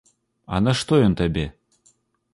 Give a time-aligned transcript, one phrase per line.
[0.55, 1.45] А нашто ён табе?